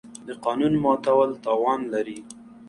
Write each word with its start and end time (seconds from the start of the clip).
د 0.27 0.29
قانون 0.43 0.73
ماتول 0.83 1.29
تاوان 1.45 1.81
لري. 1.93 2.19